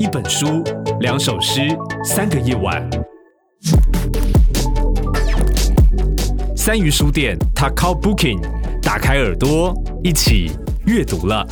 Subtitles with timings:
[0.00, 0.64] 一本书，
[1.00, 1.60] 两首诗，
[2.04, 2.82] 三个夜晚。
[6.56, 8.40] 三鱼书店，Takao Booking，
[8.82, 9.72] 打开耳朵，
[10.02, 10.50] 一起
[10.86, 11.46] 阅读了。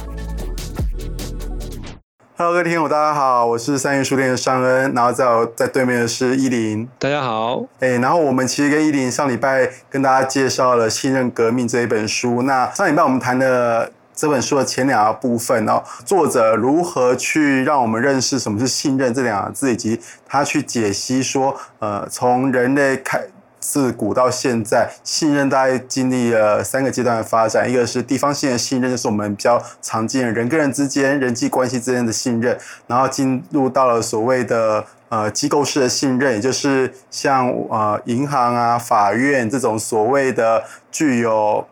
[2.36, 6.88] Hello，各位听友，大家好，我是三鱼书店的尚恩，然后在我在对面的是依林。
[6.98, 12.42] 大家好，哎，然后我们其实跟依林上礼拜跟大家介绍了《信任革命》这一本书。
[12.42, 23.22] 那上礼拜我们谈了这本书的前两个部分，哦作者如何去让我们认识什么是信任这两个字，以及他去解析说，呃，从人类开。
[23.64, 27.70] 自古到现在，信任大概经历了三个阶段的发展。
[27.70, 32.58] 一个是地方性的信任，就是我们比较常见的人跟人之间人际关系之间的信任。
[32.88, 41.64] 然后进入到了所谓的呃机构式的信任，也就是像呃银行啊、法院这种所谓的具有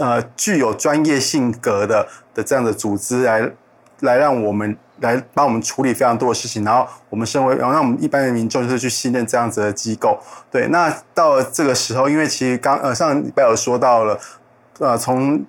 [0.00, 3.50] 呃具有专业性格的的这样的组织来
[4.00, 4.76] 来让我们。
[5.00, 10.16] 来帮我们处理非常多的事情，然后我们身为，然后让我们一般的民众就是去信任这样子的机构。
[10.52, 14.18] 对，那到了这个时候，因为其实刚呃上礼拜有说到了，
[14.78, 15.44] 呃，从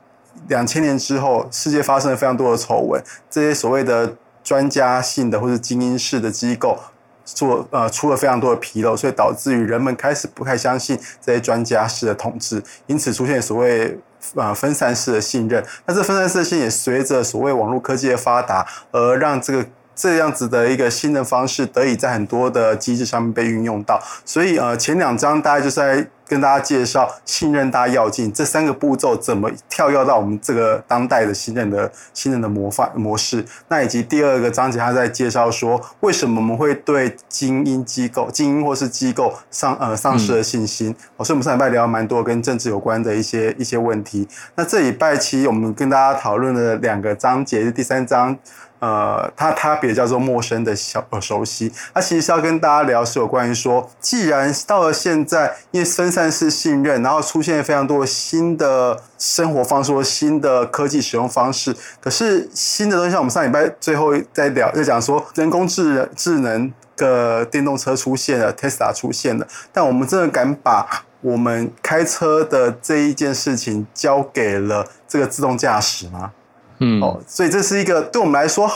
[0.47, 6.79] 两千年之后，世界发生了非常多的丑闻，这些所谓的专家性的或是精英式的机构
[7.23, 13.99] 做呃出了非常多的纰漏，所以导致于人们开始不太相信这些专家式的统治，因此出现所谓。
[14.35, 19.65] 啊，分散式的信任，那这分散式的信任也随着所谓网络科技的发达，而让这个。
[19.95, 48.35] 这样子的一个新的方式得以在很多的机制上面被运用到，所以呃前两章大概就是在跟大家介绍信任大跃进这三个步骤怎么跳跃到我们这个当代的信任的信任的模范模式，那以及第二个章节他在介绍说为什么我们会对精英机构、精英或是机构丧呃丧失了信心，哦、嗯，所以我们上礼拜聊蛮多跟政治有关的一些一些问题，那这礼拜其实我们跟大家讨论的两个章节是第三章。
[48.85, 76.33] 呃，它它别叫做陌生的小呃熟悉，它其实是要跟大家聊是有关于说，既然到了现在，因为分散式信任，然后出现了非常多新的生活方式或新的科技使用方式，可是新的东西，像我们上礼拜最后在聊在讲说，人工智能智能的电动车出现了，Tesla 出现了，但我们真的敢把我们开车的这一件事情交给了这个自动驾驶吗？
[76.79, 78.69] 嗯，哦，所以这是一个对我们来说，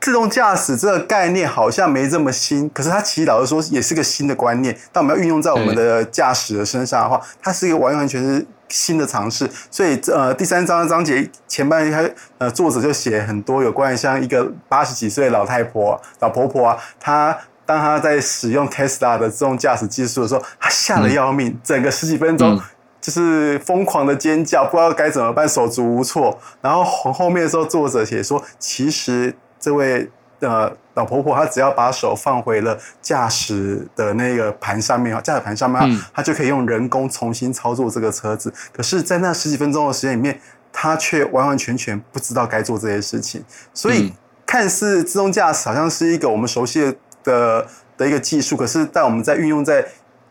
[0.00, 4.76] 自动驾驶这个概念好像没这么新，可是它其实老实说也是个新的观念。
[4.92, 9.50] 但我们要运用在我们的驾驶的身上的话，它是一个完完全是新的尝试。
[9.70, 22.60] 所以呃，第三章的章节前半开呃作者就写很多有关于像一个八十几岁的老太婆、老婆婆啊，她当她在使用 Tesla 的自动驾驶技术的时候，她吓得要命，整个十几分钟。
[22.96, 26.36] 嗯就是疯狂的尖叫，不知道该怎么办，手足无措。
[26.60, 38.52] 然后后面的时候，作者写说，其实这位呃老婆婆，她只要把手放回了驾驶的那个盘上面，驾驶盘上面，嗯、她就可以用人工重新操作这个车子。
[38.72, 40.40] 可是，在那十几分钟的时间里面，
[40.72, 43.44] 她却完完全全不知道该做这些事情。
[43.72, 44.12] 所以，嗯、
[44.44, 47.66] 看似自动驾驶好像是一个我们熟悉的的，
[47.98, 49.86] 的一个技术，可是，在我们在运用在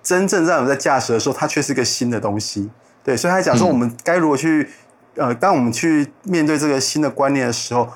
[0.06, 2.70] 真正让我们在驾驶的时候，它却是一个新的东西，
[3.04, 4.70] 对，所以他讲说我们该如何去，
[5.16, 7.90] 呃，当我们去面对这个新的观念的时候，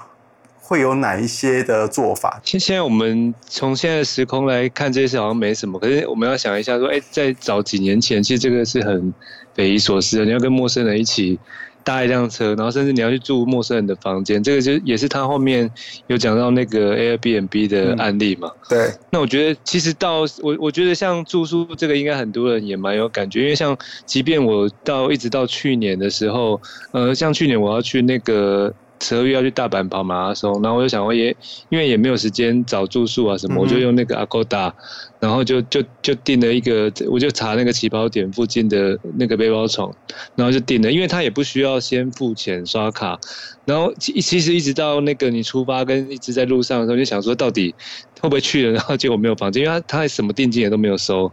[0.59, 2.41] 会有哪一些的做法？
[2.43, 9.13] 现现在我们从现在的时空来看，这些事好像没什么，可是我们要想一下说，哎，在早几年前，其实这个是很
[9.53, 11.39] 匪夷所思的，你要跟陌生人一起。
[11.83, 15.69] 搭一辆车，然后甚至你要去住陌生人的房间，这个就也是他后面
[16.07, 18.51] 有讲到那个 Airbnb 的案例嘛。
[18.51, 18.93] 嗯、对。
[19.11, 28.73] 那我觉得其实到我我觉得像住宿这个，应该很多人也蛮有感觉，因为像即便我到一直到去年的时候，呃，像去年我要去那个。
[29.01, 31.33] 十二月要去大阪跑马拉松，然后我就想，我也
[31.69, 34.73] 因为也没有时间找住宿啊什么，嗯、我就用那个 Agoda，
[35.19, 39.93] 然后就就就订了一个，我就查那个起跑点附近的那个背包床，
[40.35, 43.19] 然后就订了，因为他也不需要先付钱刷卡，
[43.65, 47.75] 然后其其实一直到那个你出发跟一直在路上的时候，就想说到底
[48.21, 51.31] 会不会去了，然后结果没有房间，因为他他什么定金也都没有收，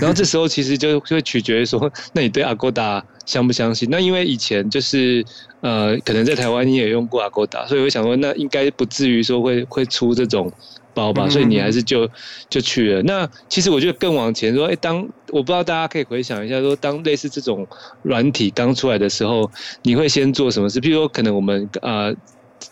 [0.00, 3.88] 然后这时候其实就会取决于说，那你对阿哥达相不相信？
[3.90, 5.24] 那因为以前就是。
[5.62, 10.52] 呃，可能在台湾你也用过阿哥达所以我想说，那应该不至于说会会出这种
[10.96, 12.08] 包吧，所以你还是就
[12.48, 13.02] 就去了。
[13.02, 17.68] 那其实我觉得更往前说，哎，当我不知道大家可以回想一下，说当类似这种
[18.02, 19.50] 软体刚出来的时候，
[19.82, 20.80] 你会先做什么事？
[20.80, 22.14] 譬如说，可能我们呃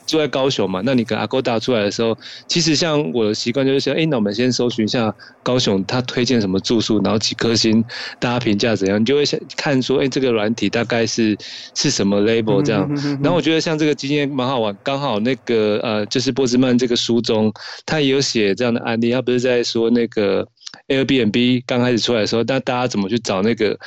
[0.07, 7.85] 住在高雄嘛，那你跟 Agoda 出来的时候，其实像我的习惯就是说，哎、那我们先搜寻一下高雄他推荐什么住宿，然后几颗星，
[8.19, 11.37] 大家评价怎样，你就会想看说，哎、这个软体大概是
[11.75, 12.89] 是什么 label 这样。
[13.23, 17.53] 然后我觉得像这个经验蛮好玩，刚好那个呃，就是波兹曼这个书中，
[17.87, 20.47] 他也有写这样的案例，他不是在说那个
[20.89, 23.79] Airbnb 刚开始出来的时候，那大家怎么去找那个？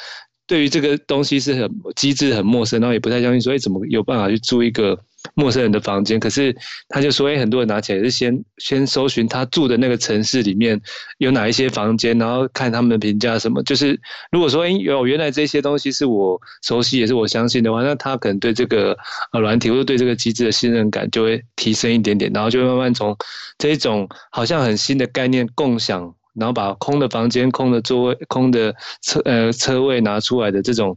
[0.50, 4.98] 对于这个东西是很机制很陌生，然后也不太相信说，哎，怎么有办法去租一个
[5.36, 6.20] 陌生人的房间？
[6.20, 6.56] 可是
[6.90, 10.80] 他就说，哎，很多人拿起来是先先搜寻他住的那个城市里面
[11.18, 13.62] 有哪一些房间，然后看他们的评价什么。
[13.64, 14.00] 就是
[14.32, 18.98] 如果说，哎，有原来这些东西是我熟悉也是我相信的话，那他可能对这个
[19.32, 23.16] 呃软体或者对这个机制的信任感就会提升一点点，然后就会慢慢从
[23.58, 26.14] 这种好像很新的概念共享。
[26.40, 28.72] 然后把空的房间、空的座位、空的
[29.02, 30.96] 车呃车位拿出来的这种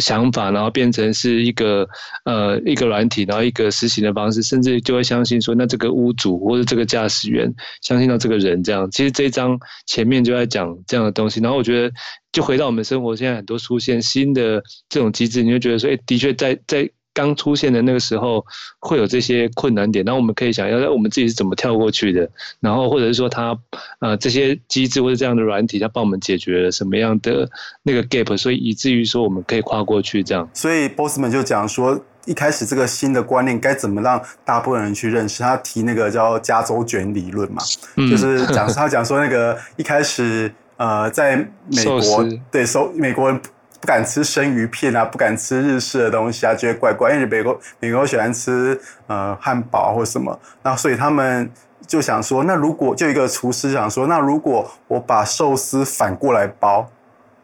[0.00, 1.88] 想法，然后变成是一个
[2.24, 7.52] 呃一个软体，然后一个实行的方式，甚至就会相信说，那这个屋主或者这个驾驶员
[7.82, 8.90] 相信到这个人这样。
[8.90, 11.92] 其实这一章前面就在讲这样的东西，然后我觉得
[12.32, 16.90] 就回到我们生活，现在很多出现新的这种机制，你就觉得说，哎，的确在在。
[17.16, 18.44] 刚出现的那个时候
[18.78, 22.28] 会有这些困难点，那我们可以想要，我们自己是怎么跳过去的？
[22.60, 23.58] 然后或者是说，它
[24.00, 27.48] 呃这些机制或者这样的软体，它帮我们解决了什么样的
[27.82, 30.46] 那个 gap，所以以至于说我们可以跨过去这样。
[30.52, 35.42] 所以 Bossman 就讲说，一开始这个新的观念该怎么让大部分人去认识？
[35.42, 37.62] 他提那个叫加州卷理论嘛，
[37.96, 41.36] 嗯、就是讲他讲说那个一开始呃在
[41.74, 43.40] 美国司对收美国人。
[43.86, 47.12] 不敢吃生鱼片啊，不敢吃日式的东西啊，觉得怪怪。
[47.12, 51.48] 因为美国美国喜欢吃呃汉堡或什么，那所以他们
[51.86, 56.90] 就想说，那如果就一个厨师想说，那如果我把寿司反过来包，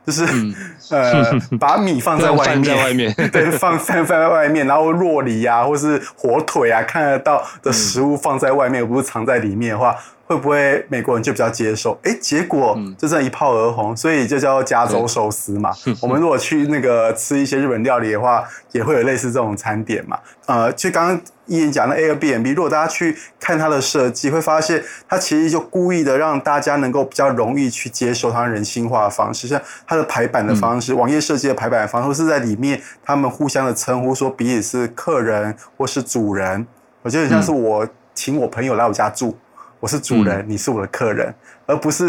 [0.04, 0.52] 就是、嗯、
[0.90, 9.94] 呃把米放在外面，在外面 对，放放放在外面，然后酪梨啊或是火腿啊看得到的食物放在外面，嗯、不是藏在里面的话。
[10.32, 11.98] 会不会美国人就比较接受？
[12.02, 15.70] 哎，结果就这样一炮而红，所以就叫加州寿司嘛。
[16.00, 20.18] 我们如果去那个吃一些日本料理的话，也会有类似这种餐点嘛。
[20.46, 36.66] 呃，就刚刚一言讲的 Airbnb，如果大家去看它的设计，会发现它其实就故意的让大家能够比较容易去接受它人性化的方式，像它的排版的方式，嗯、网页设计的排版的方式，或是在里面他们互相的称呼，说彼此是客人或是主人，
[37.02, 39.36] 我觉得很像是我请我朋友来我家住。
[39.82, 41.34] 我是主人，嗯、你是我的客人，
[41.66, 42.08] 而不是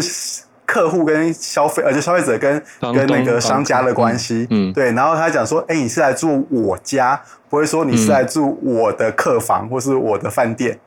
[0.64, 4.46] 客户跟消费，而且消费者跟跟那个商家的关系。
[4.48, 4.92] 嗯，对。
[4.92, 10.78] 然后他讲说，哎、欸，你是来住我家，不会说你是来住我的客房或是我的饭店。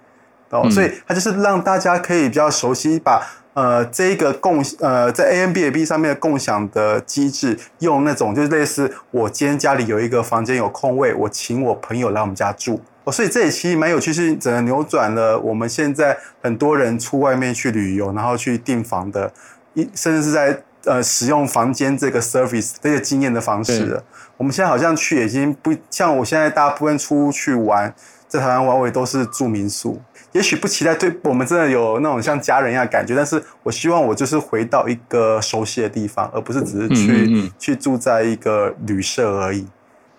[0.49, 3.19] 哦、嗯，所以他就是让大家可以比较熟悉把，
[3.53, 12.79] 把呃这一个共呃在 Airbnb 上面的共享的机制，用那种就是类似我今天家里有一个房间有空位，我请我朋友来我们家住。
[13.11, 19.31] 所以这也其实蛮有趣，是整个扭转了我们现在很多人出外面去旅游，然后去订房的，
[19.73, 24.03] 一甚至是在呃使用房间这个 service 这个经验的方式了。
[24.35, 27.93] 我们现在好像去已经不像我现在大部分出去玩，
[28.27, 30.01] 在台湾玩，我也都是住民宿。
[30.33, 39.65] 也许不期待对我们真的有那种像家人一样的感觉，但是我希望我就是回到一个熟悉的地方，而不是只是去嗯嗯嗯去住在一个旅社而已。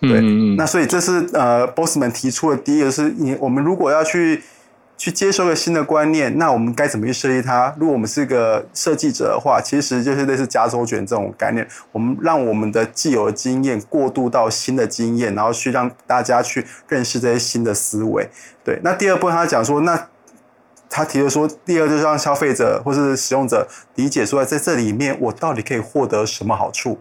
[0.00, 0.20] 对，
[0.56, 4.42] 那所以这是呃，Bossman 提出的第一个是，你我们如果要去
[4.96, 7.74] 去接受一个新的观念，那我们该怎么去设计它？
[7.80, 18.28] 如果我们是个设计者的话，其实就是类似加州卷这种概念，我们让我们的既有的经验过渡到新的经验，然后去让大家去认识这些新的思维。
[18.62, 20.08] 对，那第二部分他讲说，那
[20.88, 27.00] 他提的说，第二就是让消费者或是使用者理解出来，在这里面我到底可以获得什么好处。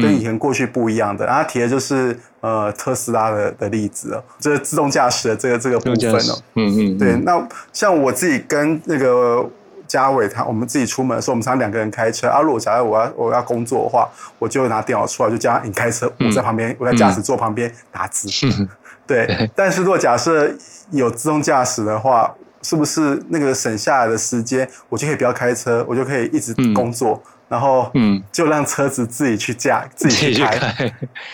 [0.00, 9.48] 跟以前过去不一样的，然后他提的就是呃特斯拉的的例子哦，这是自动驾驶的这个这个部分哦，嗯嗯，对，那像我自己跟那个
[9.86, 12.28] 嘉伟他，我们自己出门的时候，我们常常两个人开车。
[12.28, 18.28] 啊，如果假如我要我要工作的话，我就拿电脑出来，就叫他你开车，我在旁边，我在驾驶座旁边打字。
[19.06, 20.50] 对， 但是如果假设
[20.90, 27.22] 有自动驾驶的话，是不是那个省下来的时间，我就可以不要开车，我就可以一直工作？
[27.48, 30.58] 然后，嗯，就让车子自己去驾， 嗯、自己去开。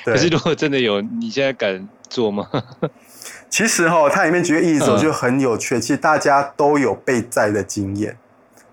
[0.04, 2.49] 对可是，如果真的有，你现在敢做吗？
[3.49, 5.76] 其实哈、哦，它里面举个例子，我觉得很有趣。
[5.76, 8.16] 嗯、其实大家都有被载的经验，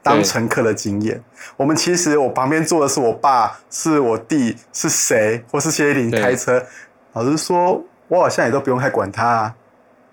[0.01, 1.21] 当乘客的经验。
[1.57, 6.65] 我们其实，我旁边坐的是我爸，是我弟，是谁，或是谢依霖开车。
[7.13, 9.55] 老实说，我好像也都不用太管他啊。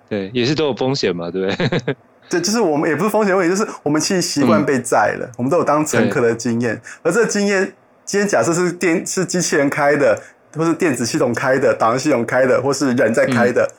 [0.08, 1.96] 对，也是都有风险嘛，对不对？
[2.28, 6.80] 对，就是我们也不是风险问题，就是我们其实习惯被载了，嗯、我们都有当乘客的经验。
[7.02, 7.72] 而这个经验，
[8.04, 10.20] 今天假设是电是机器人开的，
[10.56, 13.74] 或是电子系统开的，导航系统开的，或是人在开的，嗯、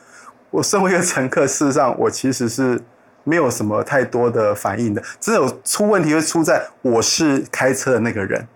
[0.50, 2.80] 我身为一个乘客，事实上我其实是
[3.24, 5.02] 没有什么太多的反应的。
[5.20, 8.48] 只有出问题会出在我是开车的那个人，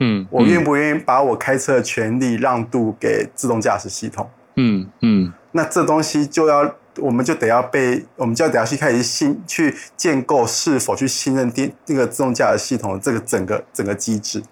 [0.00, 4.30] 嗯，我愿不愿意把我开车的权利让渡给自动驾驶系统？
[4.54, 14.42] 嗯嗯，那这东西就要，我们就得要被，我们就要得要去开始信去建构是否去信任电那个自动驾驶系统的这个整个整个机制。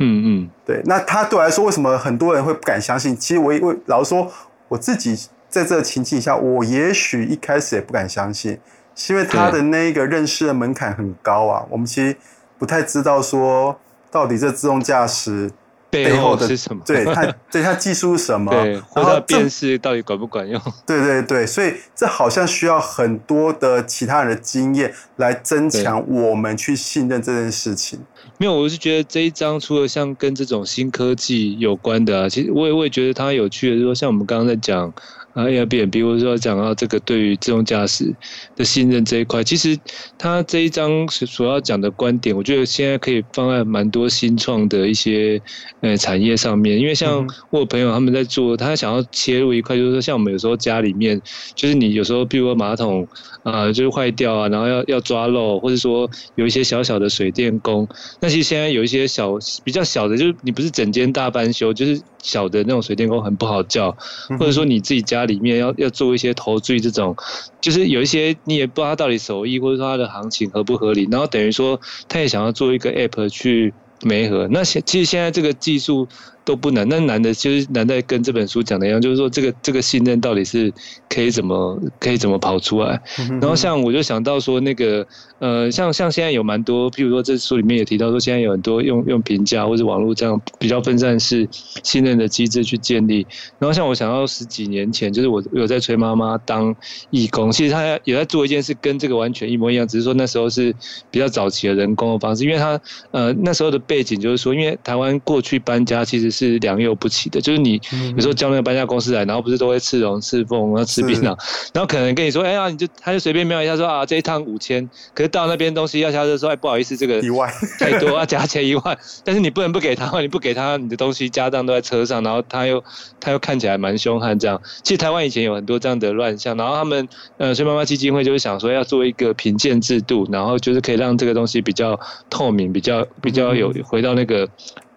[0.00, 3.16] 嗯嗯，对，那他对我来说，为什么很多人会不敢相信？
[3.16, 4.30] 其实我我老实说，
[4.68, 8.60] 我自己在这个情境下，我也许一开始也不敢相信，
[8.94, 11.66] 是因为他的那个认识的门槛很高啊。
[11.68, 12.16] 我们其实
[12.58, 15.50] 不太知道说到底这自动驾驶
[15.90, 16.82] 背后的是什么？
[16.84, 18.50] 对它 对它技术是什么？
[18.52, 20.60] 对，或者辨识到底管不管用？
[20.86, 28.00] 对对对，所以这好像需要很多的其他人的经验来增强我们去信任这件事情。
[28.36, 34.92] 没有，我是觉得这一章除了像跟这种新科技有关的啊，其实我也我也觉得它有趣的，就是说像我们刚刚在讲。
[35.34, 38.12] 啊，Airbnb，比如说讲到这个对于自动驾驶
[38.56, 39.78] 的信任这一块，其实
[40.16, 45.40] 他这一章所要讲的观点，我觉得现在可以放在蛮多新创的一些
[45.80, 46.76] 呃产业上面。
[46.76, 51.20] 因为像我有朋友他们在做，他想要切入一块，就是说像我们有时候家里面，
[51.54, 53.06] 就是你有时候，比如说马桶
[53.44, 57.86] 啊、呃，就是坏掉啊，然后要要抓漏，或者说有一些小小的水电工，
[58.20, 63.96] 那其实现在有一些小比较小的，就是你不是整间大翻修，就是小的那种水电工很不好叫，
[64.38, 65.17] 或者说你自己家。
[65.18, 67.16] 它里面要要做一些投注这种，
[67.60, 74.48] 就是有一些你也不知道他到底手艺或者说它的行情合不合理，然后等于说他也想要做一个 app 去媒合。
[74.50, 76.08] 那现其实现在这个技术。
[76.48, 80.72] 都不难，那难的就是难在跟这本书讲的一样，就是说这个这个信任到底是
[81.06, 82.98] 可以怎么可以怎么跑出来。
[83.38, 85.06] 然后像我就想到说那个
[85.40, 93.26] 呃，像像现在有蛮多，譬如说这书里面也提到说，现在有很多用用评价或者网络这样比较分散式信任的机制去建立。
[93.58, 96.74] 然后像我想到十几年前，就是我有在催妈妈当
[97.10, 100.74] 义工，其实她也在做一件事跟这个完全一模一样，只是说那时候是
[101.10, 106.58] 比较早期的人工的方式，因为她呃那时候的背景就是说，因为台湾过去搬家其实是。
[106.58, 107.80] 良莠不齐的，就是你
[108.16, 111.26] 有时候叫那个搬家公司来，然后不是都会刺龙刺凤，然后吃槟榔，
[111.72, 122.82] 然后可能跟你说，哎呀，你就他就随便瞄一下说啊，这一趟五千，可是到那边东西要下车说，哎，不好意思，这个一万 太多，要加钱一万，但是你不能不给他，你不给他，你的东西家当都在车上，然后他又
[123.20, 124.60] 他又看起来蛮凶悍这样。
[124.82, 134.48] 其实台湾以前有很多这样的乱象，然后他们呃，所以妈妈基金会就是想说要做一个评鉴制度，然后就是可以让这个东西比较透明，比较比较有回到那个。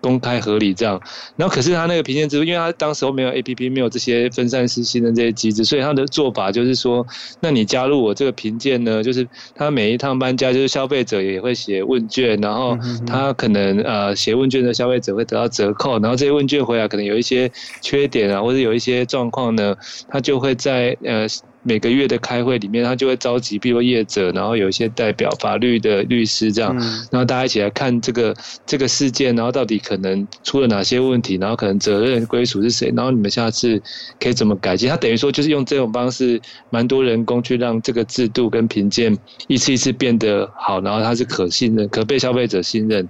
[0.02, 1.00] 公开合理这样，
[1.38, 7.06] 然后可是他那个评鉴制度，因为他当时候没有 APP，没有这些分散式信任这些机制，所以他的做法就是说，
[7.40, 19.76] 那你加入我这个评鉴呢，就是他每一趟搬家，就是消费者也会写问卷，然后他可能呃写问卷的消费者会得到折扣，然后这些问卷回来可能有一些缺点啊，或者有一些状况呢，
[20.10, 21.28] 他就会在呃。
[21.64, 26.76] 每个月的开会里面，他就会召集，比如业者，然后有一些代表法律的律师这样，
[27.12, 33.80] 然后大家一起来看这个这个事件，然后到底可能出了哪些问题，然后可能责任归属是谁，然后你们下次
[34.20, 34.90] 可以怎么改进。
[34.90, 36.42] 他等于说就是用这种方式，
[36.72, 39.16] 蛮多人工去让这个制度跟评鉴
[39.48, 43.08] 一次一次变得好，然后它是可信任、可被消费者信任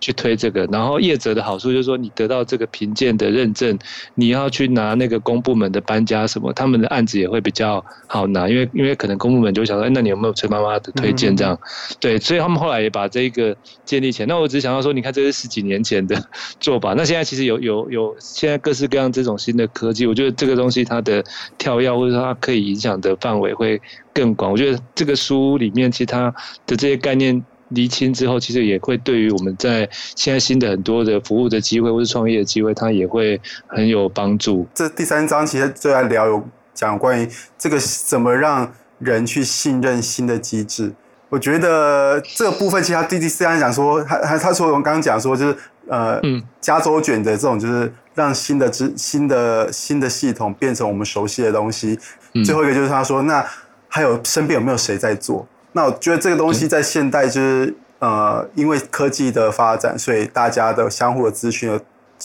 [0.00, 0.64] 去推这个。
[0.72, 3.78] 然后业者的好处就是说，你得到这个评鉴的认证，
[4.16, 7.84] 你要去拿那个公部门的搬家什么，他们的案子也会比较。
[8.06, 11.58] 好拿，因为因为可能公部门就想说，哎，那你有没有崔妈妈的推荐这样？
[11.98, 14.26] 对，所以他们后来也把这个建立起来。
[14.26, 16.22] 那我只想到说，你看这是十几年前的
[16.60, 21.24] 做法，那现在其实有有有现在各式各样这种新的科技，我觉得这个东西它的
[21.56, 23.80] 跳跃或者说它可以影响的范围会
[24.12, 24.52] 更广。
[24.52, 26.34] 我觉得这个书里面其他
[26.66, 34.66] 的这些概念厘清之后，其实也会对于我们在现在新的很多的服务的机会或是创业的机会，它也会很有帮助。
[34.74, 36.46] 这第三章其实就在聊有。
[36.74, 40.92] 讲关于这个怎么让人去信任新的机制，
[41.28, 45.56] 我觉得这个部分其实他第第四章讲说，他他他说我们刚刚讲说就是
[45.88, 46.20] 呃，
[46.60, 51.98] 加州卷的这种就是让新的知新的新的系统变成我们熟悉的东西。
[52.44, 53.44] 最后一个就是他说，那
[53.88, 55.46] 还有身边有没有谁在做？
[55.72, 61.80] 那我觉得这个东西在现代就是呃，因为科技的发展，所以大家的相互的资讯的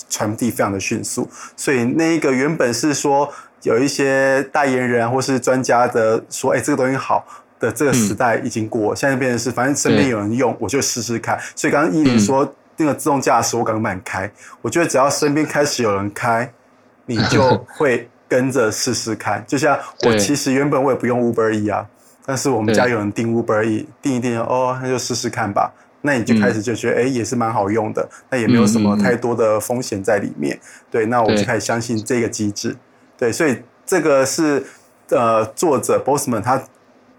[0.07, 3.33] 传递非常的迅速，所以那一个原本是说。
[3.63, 7.25] 有一些代言人或是专家的说：“哎、欸，这个东西好
[7.59, 14.31] 的，这个时代已经过，嗯、现在变成是，反正身边有人用，我就试试看。”所以刚刚依林说、嗯、那个自动驾驶，我敢不敢开？
[14.61, 16.51] 我觉得只要身边开始有人开，
[17.07, 19.43] 你就会跟着试试看。
[19.47, 21.85] 就像我其实原本我也不用 Uber E 啊，
[22.25, 25.73] 但是我们家有人订 Uber E，订一订哦，那就试试看吧。
[26.01, 30.57] 那你就开始就觉得哎、嗯欸，也是蛮好用的，那也没有什么太多的风险在里面。
[30.91, 32.75] 对，那我就开始相信这个机制。
[33.17, 34.63] 对，所以这个是
[35.09, 36.61] 呃作者 Bossman 他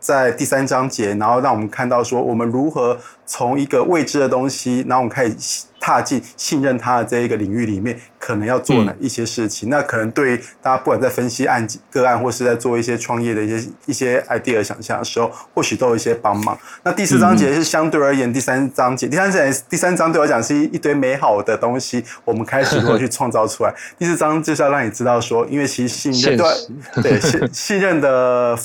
[0.01, 5.65] 在第三章节，然后让我们看到说我们如何从一个未知的东西，然后我们开始。
[5.81, 9.69] 踏进信任他的这一个领域里面，可能要做哪一些事情？
[9.69, 16.59] 嗯、那可能对大家不管在分析案个案，或是在做一些创业的一些一些 idea 想象的时候，或许都有一些帮忙。
[16.83, 23.73] 那第四章节是相对而言，第三章节、嗯、第三节第三章对我讲是一一堆美好的东西，我们开始如何去创造出来。
[23.97, 28.59] 第四章就是要让你知道说，因为其实信任对对信信任的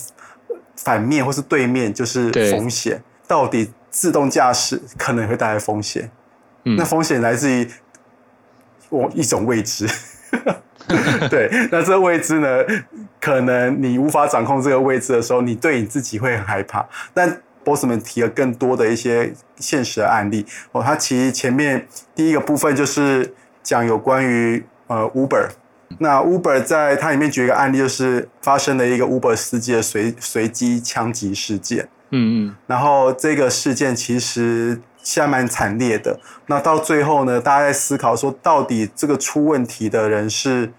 [0.84, 6.10] 反面或是对面就是风险，到底自动驾驶可能会带来风险。
[6.64, 7.68] 那风险来自于
[8.90, 9.86] 我一种未知，
[11.30, 12.48] 对，那这个未知呢，
[13.20, 16.88] 可能你无法掌控这个未知的时候，你对你自己会很害怕。
[17.14, 20.46] 但 Bossman 提了更多的一些现实的案例。
[20.72, 25.50] 哦，他其实前面第一个部分就是讲有关于呃 Uber，
[26.00, 34.82] 那 Uber 在它里面举一个案例，就是发生了一个 Uber 司机的随随机枪击事件，嗯嗯，然后这个事件其实。
[35.06, 36.18] 现在蛮惨烈的。
[36.48, 40.72] 那到最后呢，大家在思考说，到底这个出问题的人是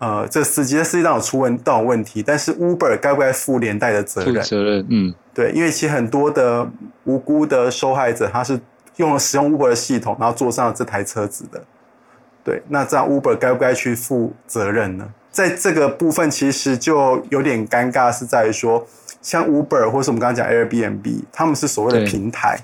[0.00, 4.34] 呃，这司机，司机当有出问到问题，但是 Uber 该不该负连带的责任？
[4.34, 6.68] 负责任，嗯，对，因为其实很多的
[7.04, 8.58] 无辜的受害者，他是
[8.96, 11.62] 用了使用 Uber 的系统，然后坐上了这台车子的。
[12.44, 15.08] 对，那这样 Uber 该不该去负责任呢？
[15.30, 18.86] 在这个部分，其实就有点尴尬，是在于说，
[19.20, 22.60] 像 Uber 或是我们刚刚讲 Airbnb，他们是所谓的平台。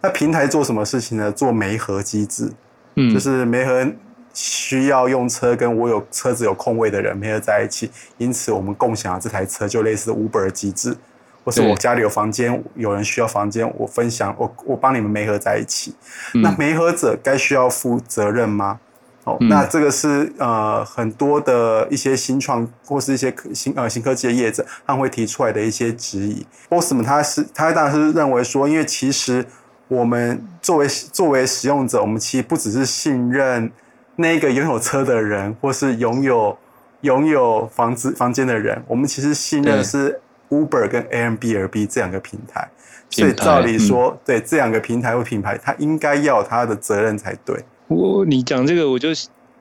[0.00, 1.30] 那平台做什么事情呢？
[1.30, 2.50] 做媒合机制，
[2.96, 3.86] 嗯，就是媒合
[4.32, 10.96] 需要用车跟我有车子有空位的人媒合在一起，因此我们共享了这台车，就类似 Uber 机制，
[11.44, 15.94] 或是我家里有房间，有人需要房间，我分享，我我帮你们媒合在一起。
[16.34, 18.80] 嗯、那媒合者该需要负责任吗？
[19.26, 26.46] 哦，嗯、那这个是呃很多的一些新创或是一些新呃新科技的业者，他们会提出来的一些质疑。
[26.70, 29.44] Bossman 他是他当然是认为说，因为其实。
[29.88, 33.70] 我们作为作为使用者，我们其实不只是信任
[34.16, 36.58] 那个拥有车的人，或是拥有
[37.02, 42.68] 拥有房子房间的人，我们其实信任是 Uber 跟 Airbnb 这两个平台。
[43.10, 47.64] 所以照理说，嗯、对这两个平台或品牌，它应该要有它的责任才对。
[47.88, 49.08] 我你讲这个，我就。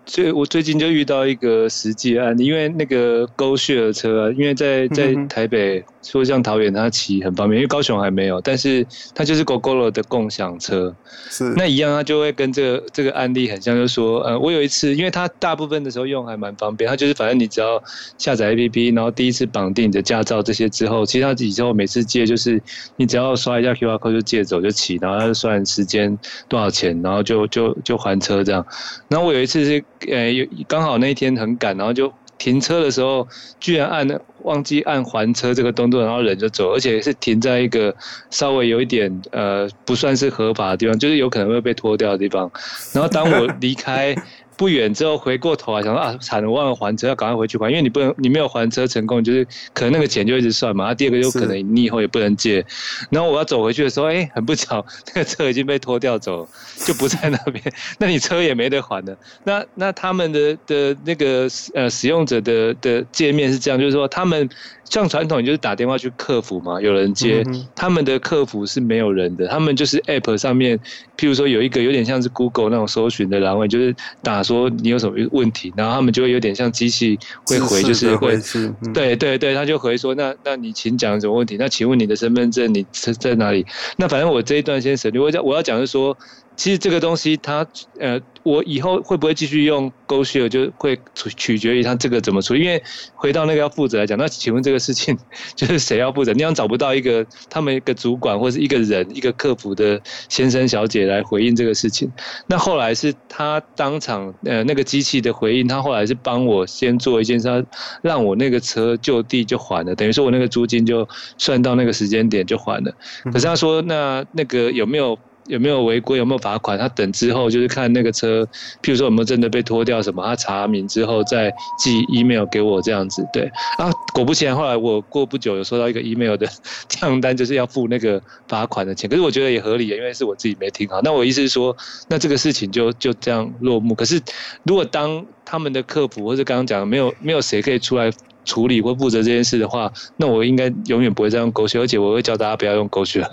[0.07, 10.95] 所以我最近就遇到一个实际案例，因为那个 GoShare 车啊，因为在在台北，说像桃园，它骑很方便，因为高雄还没有，但是它就是 Gogoro 的共享车，
[11.29, 17.81] 是那一样，它就会跟这个这个案例很像，就是说，呃，我有一次，因为它大部分的时候用还蛮方便，它就是反正你只要
[18.17, 22.61] 下载 APP，然后第一次绑定你的驾照这些之后，其实它以后每次借就是
[22.95, 28.65] 你只要刷一下 QR code 就借走就骑，然后它就算时间多少钱，然后就就就还车这样。
[29.07, 29.83] 然后我有一次是。
[30.07, 33.27] 呃，有刚好那一天很赶，然后就停车的时候，
[33.59, 34.07] 居然按
[34.43, 37.95] 忘记按还车这个动作，然后人就走，而且是停在一个
[38.29, 42.51] 稍微有一点呃不算是合法的地方，就是有可能会被拖掉的地方。
[42.93, 44.15] 然后当我离开。
[44.57, 50.85] 不远之后回过头来想说啊，惨了，忘了还车，要赶快回去还，因为你不能，你没有还车成功，就是可能那个钱就一直算嘛。
[50.85, 52.65] 啊、第二个就可能你以后也不能借。
[53.09, 56.47] 然后我要走回去的时候，哎、欸，很不巧，那个车已经被拖掉走，
[56.85, 57.63] 就不在那边，
[57.99, 59.17] 那你车也没得还了。
[59.43, 64.49] 那那他们的的那个呃使用者的的界面是这样，就是说他们。
[64.87, 67.43] 像传统，就是打电话去客服嘛，有人接。
[67.47, 70.77] 嗯、他们的客服是没有人的，他们就是 App 上面，
[71.17, 81.57] 譬如说有一个有点像是 Google 那种搜寻的栏位，就是打说你有什么问题，然后他们就会有点像机器会回，就是会，嗯、对对对，他就回说，那那你请讲什么问题？
[81.57, 83.65] 那请问你的身份证你是在哪里？
[83.97, 85.19] 那反正我这一段先省略。
[85.19, 86.15] 我讲我要讲是说。
[86.55, 87.65] 其实这个东西它，
[87.99, 92.61] 呃，我以后会不会继续用 GoShare，就会取取决于它这个怎么处理。
[92.61, 92.81] 因为
[93.13, 95.17] 回到那个要负责来讲，那请问这个事情
[95.55, 96.33] 就是谁要负责？
[96.33, 102.11] 你要找不到一个他们一个主管或是一个人一个客服的先生小姐来回应这个事情。
[102.47, 107.65] 那后来是他当场呃那个机器的回应，他后来是帮我先做一件事，他
[108.01, 112.93] 让我那个车就地就还了，等于说我那个租金就算到那个时间点就还了。
[113.25, 115.17] 可是他说那那个有没有？
[115.47, 116.17] 有没有违规？
[116.17, 116.77] 有没有罚款？
[116.77, 118.43] 他等之后就是看那个车，
[118.81, 123.27] 譬如说有没有真的被拖掉什么，他查明之后再寄 email 给我这样子。
[123.31, 126.47] 对啊，果不其然，后来我过不久有收到一个 email 的
[126.89, 129.09] 账单，就是要付那个罚款的钱。
[129.09, 131.01] 可是我觉得也合理，因为是我自己没听好。
[131.01, 131.75] 那我意思是说，
[132.07, 133.93] 那这个事情就就这样落幕。
[133.93, 134.21] 可是
[134.63, 138.11] 如果当他们的客服或者刚刚讲的没有没有谁可以出来
[138.45, 143.27] 处理或负责这件事的话，那我应该永远不会再用狗血，而且我会教大家不要用狗血。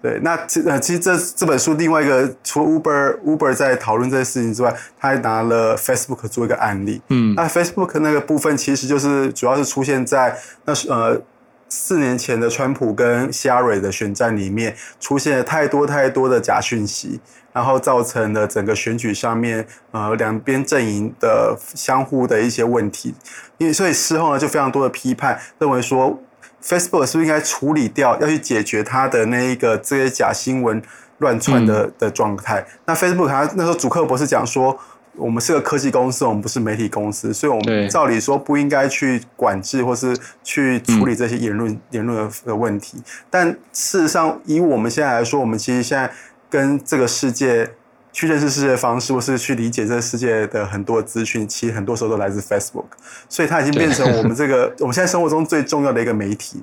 [0.00, 7.02] 对，那其呃，其实这这本书另外一个，除了 Uber Uber 在讨论这些事情之外，他还拿了 Facebook 做一个案例。
[7.08, 11.20] 嗯，那 Facebook 那个部分其实就是主要是出现在那是呃
[11.68, 17.20] 四年前的川普跟希拉蕊的选战里面，出现了太多太多的假讯息，
[17.52, 23.12] 然后造成了整个选举上面呃两边阵营的相互的一些问题。
[23.56, 26.22] 因为所以事后呢，就非常多的批判，认为说。
[26.62, 30.82] Facebook 是不是应该处理掉，要去解决它的那一个这些假新闻
[31.18, 32.66] 乱窜的、嗯、的状态？
[32.84, 34.78] 那 Facebook 它那时候主克伯是讲说，
[35.16, 43.02] 我们是个科技公司，我们不是媒体公司，所以我们照理说不应该去管制或是去处理这些言论、嗯、言论的问题。
[43.30, 46.10] 但事实上，以我们现在来说，我们其实现在
[46.50, 47.70] 跟这个世界。
[48.18, 52.86] 去认识世界的方式，或是去理解这个世界的很多资讯，其实很多时候都来自 Facebook，
[53.28, 56.60] 所以它已经变成我们这个 我们现在生活中最重要的一个媒体。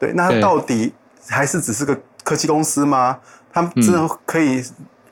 [0.00, 0.92] 对，那它到底
[1.28, 3.20] 还是只是个科技公司吗？
[3.52, 4.60] 他们真的可以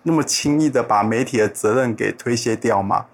[0.03, 3.05] 那么轻易的把媒体的责任给推卸掉吗？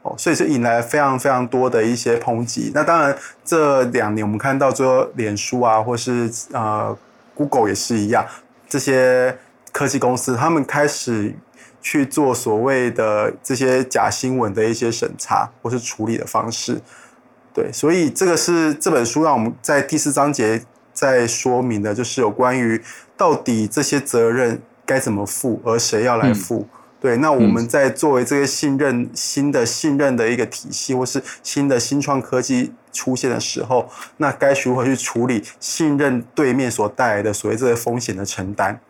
[0.00, 2.72] 哦，所以就引来非常非常多的一些抨击。
[2.74, 3.14] 那当然，
[3.44, 6.96] 这两年我们看到，最后脸书啊，或是呃
[7.34, 8.24] Google 也是一样，
[8.66, 9.36] 这些
[9.70, 11.34] 科技公司他们开始。
[11.82, 16.80] 去做所谓的这些假新闻的一些审查或是处理的方式，
[17.52, 20.64] 对，所以这个是这本书让我们在第四章节
[20.94, 22.80] 在说明的，就是有关于
[23.16, 26.68] 到底这些责任该怎么负，而谁要来负。
[26.72, 38.80] 嗯、对，那我们在作为这个信任新的信任的一个体系，或是新的新创科技出现的时候，那该如何去处理信任对面所带来的所谓这些风险的承担？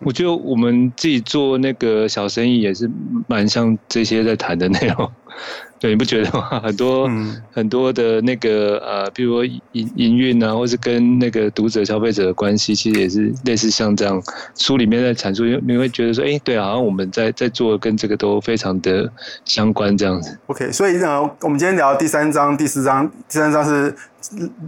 [0.00, 2.90] 我觉得我们自己做那个小生意也是
[3.28, 5.12] 蛮像这些在谈的内容，
[5.80, 6.60] 对，你不觉得吗？
[6.60, 14.22] 很多、嗯、很多的那个呃，比如说营营运啊，或是跟那个读者消费者的关系，其实也是类似像这样
[14.56, 19.10] 书里面在阐述，你会觉得说，哎、欸，对啊，好像我们在在做跟这个都非常的
[19.44, 20.38] 相关这样子。
[20.48, 23.94] OK，所以呢，我们今天聊第三章、第四章，第三章是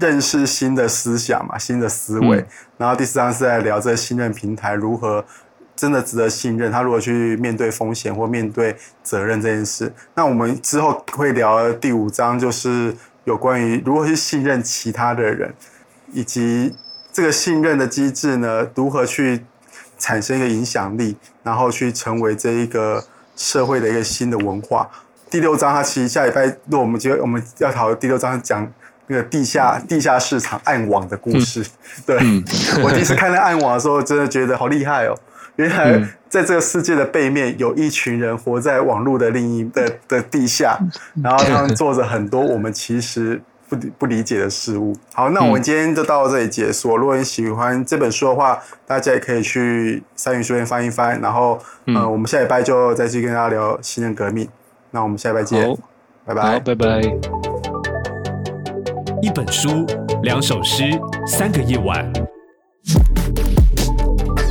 [0.00, 2.38] 认识新的思想嘛，新的思维。
[2.38, 2.46] 嗯
[2.82, 5.24] 然后第四章是在聊这个信任平台如何
[5.82, 9.92] 真的值得信任，他如何去面对风险或面对责任这件事。
[10.14, 15.52] 那我们之后会聊第五章，就是有关于如何去信任其他的人，
[16.12, 16.76] 以及
[17.12, 19.44] 这个信任的机制呢，如何去
[19.98, 24.88] 产生一个影响力，然后去成为这一个社会的一个新的文化。
[25.28, 28.72] 第六章，它其实下礼拜，如果我们就我们要讨论第六章讲。
[29.08, 31.60] 那个地下地下市场暗网的故事，
[32.06, 32.44] 嗯、对、嗯、
[32.84, 35.18] 我第一次看那暗网的时候，真的觉得好厉害哦！
[35.56, 40.78] 原来在这个世界的背面，有一群人活在网络的另一的 的地下，
[41.22, 44.96] 然后他们做着很多我们其实不不理解的事物。
[45.12, 46.96] 好，那我们今天就到这里结束。
[46.96, 51.20] 如果你喜欢这本书的话，大家也可以去三语书店翻一翻。
[51.20, 54.48] 然后，嗯、呃，我们下礼拜就再去跟大家聊信任革命。
[54.90, 55.76] 那我们下礼拜见，
[56.24, 57.00] 拜拜，拜拜。
[59.22, 59.86] 一本书，
[60.22, 60.84] 两首诗，
[61.26, 62.10] 三个夜晚。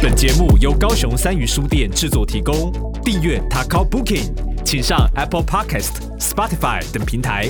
[0.02, 2.74] 本节目由高雄三余书店制作提供。
[3.04, 4.32] 订阅 Taco Booking，
[4.66, 7.48] 请上 Apple Podcast、Spotify 等平台。